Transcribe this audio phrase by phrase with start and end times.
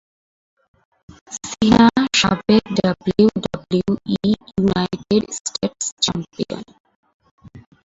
[1.39, 1.85] সিনা
[2.19, 6.61] সাবেক WWE United States champion.